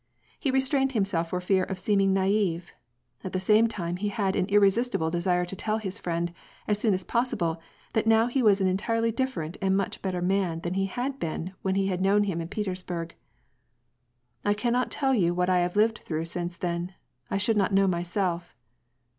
[0.39, 2.73] He re strained himself for fear of seeming naive:
[3.23, 6.33] at the same time he had an irresistible desire to tell his friend
[6.67, 7.61] as soon as possi ble
[7.93, 11.53] that now he was an entirely different and much better man than he had been
[11.61, 13.09] when he had known him in Petersburg.
[13.09, 13.13] '^
[14.43, 16.95] I cannot tell you what I have lived through since then.
[17.29, 18.55] I should not know myself."